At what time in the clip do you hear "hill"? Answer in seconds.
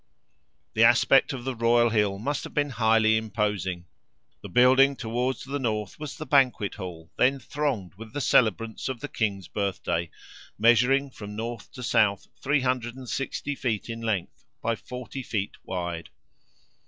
1.91-2.17